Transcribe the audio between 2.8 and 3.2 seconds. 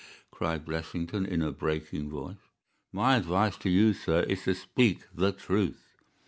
"My